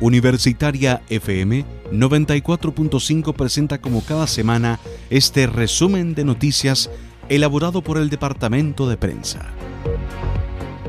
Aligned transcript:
Universitaria 0.00 1.02
FM 1.08 1.64
94.5 1.92 3.34
presenta 3.34 3.78
como 3.78 4.04
cada 4.04 4.26
semana 4.26 4.78
este 5.10 5.46
resumen 5.46 6.14
de 6.14 6.24
noticias 6.24 6.90
elaborado 7.28 7.82
por 7.82 7.98
el 7.98 8.08
Departamento 8.08 8.88
de 8.88 8.96
Prensa. 8.96 9.50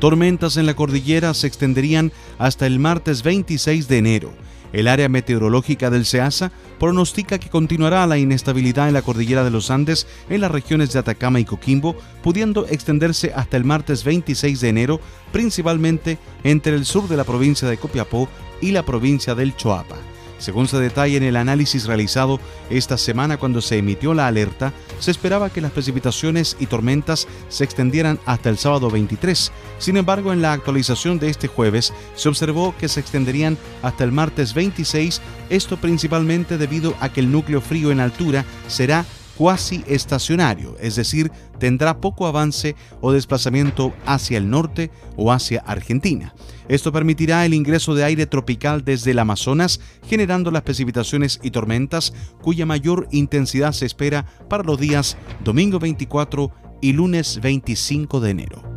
Tormentas 0.00 0.56
en 0.56 0.66
la 0.66 0.74
cordillera 0.74 1.34
se 1.34 1.46
extenderían 1.46 2.12
hasta 2.38 2.66
el 2.66 2.78
martes 2.78 3.22
26 3.22 3.88
de 3.88 3.98
enero 3.98 4.32
el 4.72 4.88
área 4.88 5.08
meteorológica 5.08 5.90
del 5.90 6.06
SEASA 6.06 6.52
pronostica 6.78 7.38
que 7.38 7.50
continuará 7.50 8.06
la 8.06 8.18
inestabilidad 8.18 8.88
en 8.88 8.94
la 8.94 9.02
cordillera 9.02 9.44
de 9.44 9.50
los 9.50 9.70
Andes 9.70 10.06
en 10.28 10.40
las 10.40 10.50
regiones 10.50 10.92
de 10.92 10.98
Atacama 10.98 11.40
y 11.40 11.44
Coquimbo, 11.44 11.96
pudiendo 12.22 12.66
extenderse 12.66 13.32
hasta 13.34 13.56
el 13.56 13.64
martes 13.64 14.04
26 14.04 14.60
de 14.60 14.68
enero, 14.68 15.00
principalmente 15.32 16.18
entre 16.44 16.74
el 16.74 16.84
sur 16.84 17.08
de 17.08 17.16
la 17.16 17.24
provincia 17.24 17.68
de 17.68 17.78
Copiapó 17.78 18.28
y 18.60 18.72
la 18.72 18.84
provincia 18.84 19.34
del 19.34 19.56
Choapa. 19.56 20.11
Según 20.42 20.66
se 20.66 20.76
detalla 20.80 21.16
en 21.16 21.22
el 21.22 21.36
análisis 21.36 21.86
realizado 21.86 22.40
esta 22.68 22.98
semana 22.98 23.36
cuando 23.36 23.60
se 23.60 23.78
emitió 23.78 24.12
la 24.12 24.26
alerta, 24.26 24.72
se 24.98 25.12
esperaba 25.12 25.50
que 25.50 25.60
las 25.60 25.70
precipitaciones 25.70 26.56
y 26.58 26.66
tormentas 26.66 27.28
se 27.48 27.62
extendieran 27.62 28.18
hasta 28.26 28.50
el 28.50 28.58
sábado 28.58 28.90
23. 28.90 29.52
Sin 29.78 29.96
embargo, 29.98 30.32
en 30.32 30.42
la 30.42 30.52
actualización 30.52 31.20
de 31.20 31.30
este 31.30 31.46
jueves 31.46 31.94
se 32.16 32.28
observó 32.28 32.74
que 32.76 32.88
se 32.88 32.98
extenderían 32.98 33.56
hasta 33.82 34.02
el 34.02 34.10
martes 34.10 34.52
26, 34.52 35.20
esto 35.48 35.76
principalmente 35.76 36.58
debido 36.58 36.96
a 36.98 37.12
que 37.12 37.20
el 37.20 37.30
núcleo 37.30 37.60
frío 37.60 37.92
en 37.92 38.00
altura 38.00 38.44
será 38.66 39.04
cuasi 39.36 39.84
estacionario, 39.86 40.76
es 40.80 40.96
decir, 40.96 41.30
tendrá 41.58 42.00
poco 42.00 42.26
avance 42.26 42.76
o 43.00 43.12
desplazamiento 43.12 43.92
hacia 44.06 44.38
el 44.38 44.50
norte 44.50 44.90
o 45.16 45.32
hacia 45.32 45.60
Argentina. 45.60 46.34
Esto 46.68 46.92
permitirá 46.92 47.44
el 47.44 47.54
ingreso 47.54 47.94
de 47.94 48.04
aire 48.04 48.26
tropical 48.26 48.84
desde 48.84 49.10
el 49.12 49.18
Amazonas, 49.18 49.80
generando 50.06 50.50
las 50.50 50.62
precipitaciones 50.62 51.40
y 51.42 51.50
tormentas 51.50 52.12
cuya 52.40 52.66
mayor 52.66 53.08
intensidad 53.10 53.72
se 53.72 53.86
espera 53.86 54.26
para 54.48 54.62
los 54.62 54.78
días 54.78 55.16
domingo 55.44 55.78
24 55.78 56.52
y 56.80 56.92
lunes 56.92 57.40
25 57.40 58.20
de 58.20 58.30
enero. 58.30 58.72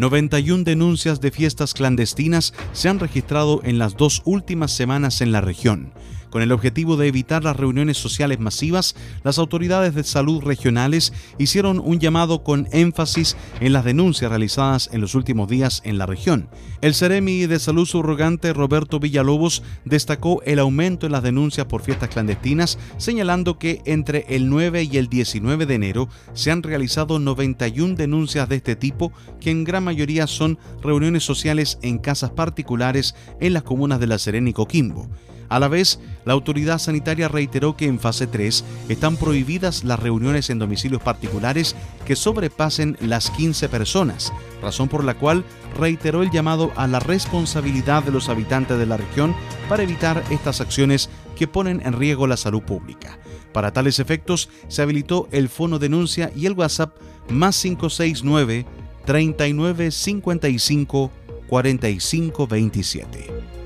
91 0.00 0.64
denuncias 0.64 1.20
de 1.20 1.30
fiestas 1.30 1.74
clandestinas 1.74 2.54
se 2.72 2.88
han 2.88 2.98
registrado 2.98 3.60
en 3.64 3.78
las 3.78 3.96
dos 3.96 4.22
últimas 4.24 4.72
semanas 4.72 5.20
en 5.20 5.30
la 5.30 5.42
región. 5.42 5.92
Con 6.30 6.42
el 6.42 6.52
objetivo 6.52 6.96
de 6.96 7.08
evitar 7.08 7.42
las 7.42 7.56
reuniones 7.56 7.98
sociales 7.98 8.38
masivas, 8.38 8.94
las 9.24 9.38
autoridades 9.38 9.94
de 9.94 10.04
salud 10.04 10.42
regionales 10.42 11.12
hicieron 11.38 11.80
un 11.80 11.98
llamado 11.98 12.44
con 12.44 12.68
énfasis 12.70 13.36
en 13.60 13.72
las 13.72 13.84
denuncias 13.84 14.30
realizadas 14.30 14.88
en 14.92 15.00
los 15.00 15.16
últimos 15.16 15.48
días 15.48 15.82
en 15.84 15.98
la 15.98 16.06
región. 16.06 16.48
El 16.82 16.94
Ceremi 16.94 17.46
de 17.46 17.58
Salud 17.58 17.84
subrogante 17.84 18.52
Roberto 18.52 19.00
Villalobos 19.00 19.64
destacó 19.84 20.40
el 20.44 20.60
aumento 20.60 21.06
en 21.06 21.12
las 21.12 21.24
denuncias 21.24 21.66
por 21.66 21.82
fiestas 21.82 22.10
clandestinas, 22.10 22.78
señalando 22.96 23.58
que 23.58 23.82
entre 23.84 24.24
el 24.28 24.48
9 24.48 24.84
y 24.84 24.96
el 24.98 25.08
19 25.08 25.66
de 25.66 25.74
enero 25.74 26.08
se 26.32 26.52
han 26.52 26.62
realizado 26.62 27.18
91 27.18 27.96
denuncias 27.96 28.48
de 28.48 28.56
este 28.56 28.76
tipo, 28.76 29.12
que 29.40 29.50
en 29.50 29.64
gran 29.64 29.82
mayoría 29.82 30.28
son 30.28 30.58
reuniones 30.80 31.24
sociales 31.24 31.78
en 31.82 31.98
casas 31.98 32.30
particulares 32.30 33.16
en 33.40 33.52
las 33.52 33.64
comunas 33.64 33.98
de 33.98 34.06
La 34.06 34.18
Serena 34.18 34.50
y 34.50 34.52
Coquimbo. 34.52 35.08
A 35.50 35.58
la 35.58 35.68
vez, 35.68 35.98
la 36.24 36.32
autoridad 36.32 36.78
sanitaria 36.78 37.26
reiteró 37.26 37.76
que 37.76 37.86
en 37.86 37.98
fase 37.98 38.28
3 38.28 38.64
están 38.88 39.16
prohibidas 39.16 39.82
las 39.82 39.98
reuniones 39.98 40.48
en 40.48 40.60
domicilios 40.60 41.02
particulares 41.02 41.74
que 42.06 42.14
sobrepasen 42.14 42.96
las 43.00 43.30
15 43.30 43.68
personas, 43.68 44.32
razón 44.62 44.88
por 44.88 45.02
la 45.02 45.14
cual 45.14 45.44
reiteró 45.76 46.22
el 46.22 46.30
llamado 46.30 46.70
a 46.76 46.86
la 46.86 47.00
responsabilidad 47.00 48.04
de 48.04 48.12
los 48.12 48.28
habitantes 48.28 48.78
de 48.78 48.86
la 48.86 48.96
región 48.96 49.34
para 49.68 49.82
evitar 49.82 50.22
estas 50.30 50.60
acciones 50.60 51.10
que 51.34 51.48
ponen 51.48 51.82
en 51.84 51.94
riesgo 51.94 52.28
la 52.28 52.36
salud 52.36 52.62
pública. 52.62 53.18
Para 53.52 53.72
tales 53.72 53.98
efectos, 53.98 54.48
se 54.68 54.82
habilitó 54.82 55.26
el 55.32 55.48
fono 55.48 55.80
denuncia 55.80 56.30
y 56.36 56.46
el 56.46 56.52
WhatsApp 56.52 56.94
más 57.28 57.60
569 57.60 58.66
3955 59.04 61.10
4527. 61.48 63.59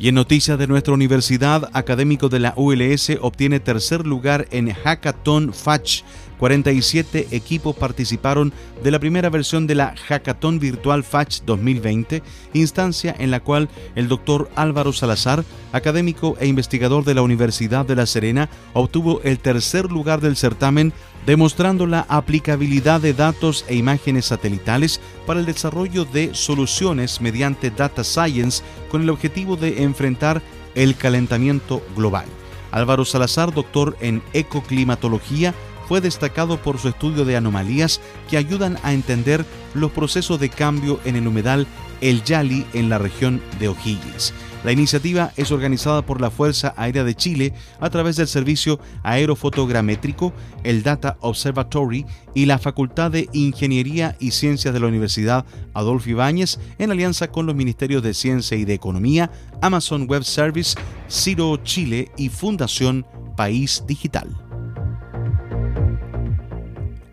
Y 0.00 0.08
en 0.08 0.14
noticias 0.14 0.58
de 0.58 0.68
nuestra 0.68 0.94
universidad, 0.94 1.70
académico 1.72 2.28
de 2.28 2.38
la 2.38 2.54
ULS 2.56 3.18
obtiene 3.20 3.58
tercer 3.58 4.06
lugar 4.06 4.46
en 4.52 4.72
Hackathon 4.72 5.52
Fatch 5.52 6.04
47 6.38 7.28
equipos 7.32 7.76
participaron 7.76 8.52
de 8.82 8.90
la 8.90 8.98
primera 8.98 9.28
versión 9.28 9.66
de 9.66 9.74
la 9.74 9.94
Hackathon 10.08 10.58
Virtual 10.58 11.02
Fatch 11.04 11.42
2020, 11.44 12.22
instancia 12.54 13.14
en 13.18 13.30
la 13.30 13.40
cual 13.40 13.68
el 13.96 14.08
doctor 14.08 14.48
Álvaro 14.54 14.92
Salazar, 14.92 15.44
académico 15.72 16.36
e 16.40 16.46
investigador 16.46 17.04
de 17.04 17.14
la 17.14 17.22
Universidad 17.22 17.84
de 17.84 17.96
La 17.96 18.06
Serena, 18.06 18.48
obtuvo 18.72 19.20
el 19.22 19.40
tercer 19.40 19.90
lugar 19.90 20.20
del 20.20 20.36
certamen 20.36 20.92
demostrando 21.26 21.86
la 21.86 22.06
aplicabilidad 22.08 23.00
de 23.00 23.14
datos 23.14 23.64
e 23.68 23.76
imágenes 23.76 24.26
satelitales 24.26 25.00
para 25.26 25.40
el 25.40 25.46
desarrollo 25.46 26.04
de 26.04 26.34
soluciones 26.34 27.20
mediante 27.20 27.70
data 27.70 28.04
science 28.04 28.62
con 28.90 29.02
el 29.02 29.10
objetivo 29.10 29.56
de 29.56 29.82
enfrentar 29.82 30.42
el 30.74 30.96
calentamiento 30.96 31.82
global. 31.96 32.26
Álvaro 32.70 33.04
Salazar, 33.04 33.52
doctor 33.52 33.96
en 34.00 34.22
ecoclimatología, 34.32 35.54
fue 35.88 36.00
destacado 36.02 36.58
por 36.58 36.78
su 36.78 36.88
estudio 36.88 37.24
de 37.24 37.36
anomalías 37.36 38.00
que 38.28 38.36
ayudan 38.36 38.78
a 38.82 38.92
entender 38.92 39.44
los 39.74 39.90
procesos 39.90 40.38
de 40.38 40.50
cambio 40.50 41.00
en 41.06 41.16
el 41.16 41.26
humedal 41.26 41.66
El 42.02 42.22
Yali 42.24 42.66
en 42.74 42.90
la 42.90 42.98
región 42.98 43.40
de 43.58 43.68
O'Higgins. 43.68 44.34
La 44.64 44.72
iniciativa 44.72 45.32
es 45.36 45.52
organizada 45.52 46.02
por 46.02 46.20
la 46.20 46.30
Fuerza 46.30 46.74
Aérea 46.76 47.04
de 47.04 47.14
Chile 47.14 47.54
a 47.78 47.90
través 47.90 48.16
del 48.16 48.26
Servicio 48.26 48.80
Aerofotogramétrico, 49.04 50.32
el 50.64 50.82
Data 50.82 51.16
Observatory 51.20 52.04
y 52.34 52.46
la 52.46 52.58
Facultad 52.58 53.12
de 53.12 53.28
Ingeniería 53.32 54.16
y 54.18 54.32
Ciencias 54.32 54.74
de 54.74 54.80
la 54.80 54.88
Universidad 54.88 55.46
Adolfo 55.74 56.10
Ibáñez 56.10 56.58
en 56.78 56.90
alianza 56.90 57.28
con 57.28 57.46
los 57.46 57.54
Ministerios 57.54 58.02
de 58.02 58.14
Ciencia 58.14 58.56
y 58.56 58.64
de 58.64 58.74
Economía, 58.74 59.30
Amazon 59.62 60.06
Web 60.08 60.24
Service, 60.24 60.76
Ciro 61.08 61.56
Chile 61.58 62.10
y 62.16 62.28
Fundación 62.28 63.06
País 63.36 63.84
Digital. 63.86 64.28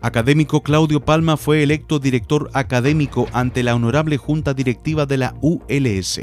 Académico 0.00 0.62
Claudio 0.62 1.04
Palma 1.04 1.36
fue 1.36 1.62
electo 1.62 1.98
director 1.98 2.50
académico 2.54 3.28
ante 3.32 3.62
la 3.62 3.74
honorable 3.74 4.16
Junta 4.16 4.54
Directiva 4.54 5.06
de 5.06 5.16
la 5.16 5.34
ULS. 5.40 6.20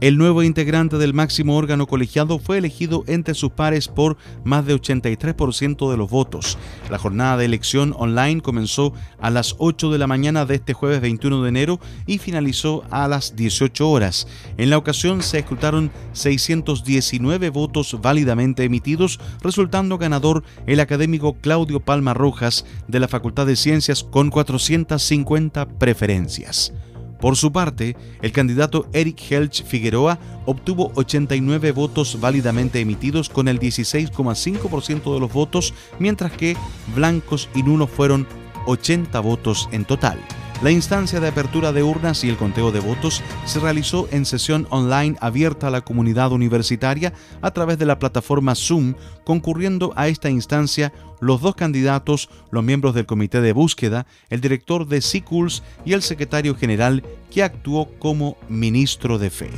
El 0.00 0.16
nuevo 0.16 0.44
integrante 0.44 0.96
del 0.96 1.12
máximo 1.12 1.56
órgano 1.56 1.88
colegiado 1.88 2.38
fue 2.38 2.58
elegido 2.58 3.02
entre 3.08 3.34
sus 3.34 3.50
pares 3.50 3.88
por 3.88 4.16
más 4.44 4.64
de 4.64 4.76
83% 4.76 5.90
de 5.90 5.96
los 5.96 6.08
votos. 6.08 6.56
La 6.88 6.98
jornada 6.98 7.36
de 7.36 7.46
elección 7.46 7.92
online 7.98 8.40
comenzó 8.40 8.92
a 9.18 9.30
las 9.30 9.56
8 9.58 9.90
de 9.90 9.98
la 9.98 10.06
mañana 10.06 10.44
de 10.44 10.54
este 10.54 10.72
jueves 10.72 11.00
21 11.00 11.42
de 11.42 11.48
enero 11.48 11.80
y 12.06 12.18
finalizó 12.18 12.84
a 12.90 13.08
las 13.08 13.34
18 13.34 13.90
horas. 13.90 14.28
En 14.56 14.70
la 14.70 14.78
ocasión 14.78 15.20
se 15.20 15.40
escrutaron 15.40 15.90
619 16.12 17.50
votos 17.50 17.96
válidamente 18.00 18.62
emitidos, 18.62 19.18
resultando 19.42 19.98
ganador 19.98 20.44
el 20.68 20.78
académico 20.78 21.34
Claudio 21.40 21.80
Palma 21.80 22.14
Rojas 22.14 22.66
de 22.86 23.00
la 23.00 23.08
Facultad 23.08 23.46
de 23.46 23.56
Ciencias 23.56 24.04
con 24.04 24.30
450 24.30 25.66
preferencias. 25.66 26.72
Por 27.20 27.36
su 27.36 27.52
parte, 27.52 27.96
el 28.22 28.32
candidato 28.32 28.86
Eric 28.92 29.20
Helch 29.30 29.64
Figueroa 29.64 30.18
obtuvo 30.46 30.92
89 30.94 31.72
votos 31.72 32.20
válidamente 32.20 32.80
emitidos 32.80 33.28
con 33.28 33.48
el 33.48 33.58
16,5% 33.58 35.14
de 35.14 35.20
los 35.20 35.32
votos, 35.32 35.74
mientras 35.98 36.32
que 36.32 36.56
blancos 36.94 37.48
y 37.54 37.62
nulos 37.62 37.90
fueron 37.90 38.26
80 38.66 39.18
votos 39.20 39.68
en 39.72 39.84
total. 39.84 40.18
La 40.60 40.72
instancia 40.72 41.20
de 41.20 41.28
apertura 41.28 41.72
de 41.72 41.84
urnas 41.84 42.24
y 42.24 42.28
el 42.28 42.36
conteo 42.36 42.72
de 42.72 42.80
votos 42.80 43.22
se 43.44 43.60
realizó 43.60 44.08
en 44.10 44.26
sesión 44.26 44.66
online 44.70 45.14
abierta 45.20 45.68
a 45.68 45.70
la 45.70 45.82
comunidad 45.82 46.32
universitaria 46.32 47.12
a 47.42 47.52
través 47.52 47.78
de 47.78 47.86
la 47.86 48.00
plataforma 48.00 48.56
Zoom, 48.56 48.94
concurriendo 49.24 49.92
a 49.94 50.08
esta 50.08 50.30
instancia 50.30 50.92
los 51.20 51.42
dos 51.42 51.54
candidatos, 51.54 52.28
los 52.50 52.64
miembros 52.64 52.96
del 52.96 53.06
comité 53.06 53.40
de 53.40 53.52
búsqueda, 53.52 54.08
el 54.30 54.40
director 54.40 54.88
de 54.88 55.00
SICULS 55.00 55.62
y 55.84 55.92
el 55.92 56.02
secretario 56.02 56.56
general 56.56 57.04
que 57.30 57.44
actuó 57.44 57.88
como 58.00 58.36
ministro 58.48 59.20
de 59.20 59.30
fe. 59.30 59.50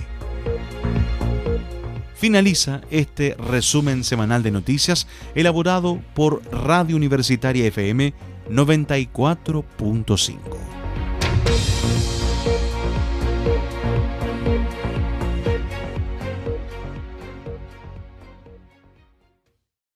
Finaliza 2.15 2.83
este 2.91 3.37
resumen 3.39 4.05
semanal 4.05 4.43
de 4.43 4.51
noticias 4.51 5.07
elaborado 5.35 5.99
por 6.13 6.43
Radio 6.53 6.97
Universitaria 6.97 7.65
FM 7.65 8.13
94.5. 8.51 10.70